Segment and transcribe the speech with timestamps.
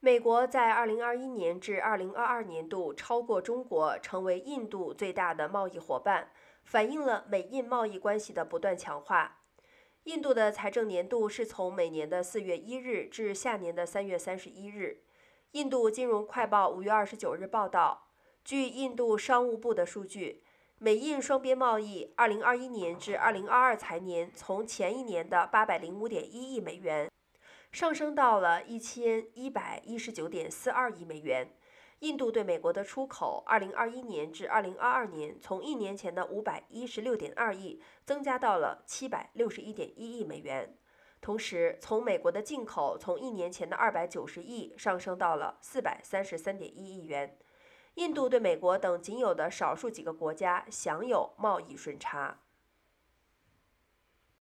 [0.00, 6.30] 美国在2021年至2022年度超过中国，成为印度最大的贸易伙伴，
[6.64, 9.40] 反映了美印贸易关系的不断强化。
[10.04, 15.02] 印度的财政年度是从每年的4月1日至下年的3月31日。
[15.52, 18.08] 印度金融快报5月29日报道，
[18.44, 20.44] 据印度商务部的数据，
[20.78, 27.10] 美印双边贸易2021年至2022财年从前一年的805.1亿美元。
[27.72, 31.50] 上升到了一千一百一十九点四二亿美元。
[32.00, 40.76] 印度对美国的出口，二零二一年至二零二二年从一年前的五百一十六点二亿增加到了七百六十一点一亿美元。
[41.22, 47.38] 同时，从美国的进口从一年前的二百九十亿上升到了四百三十三点一亿元。
[47.94, 52.42] 印度对美国等仅有的少数几个国家享有贸易顺差。